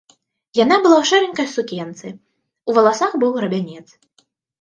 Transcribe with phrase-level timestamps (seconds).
[0.59, 2.07] Яна была ў шэранькай сукенцы,
[2.73, 3.85] у валасах быў грабянец.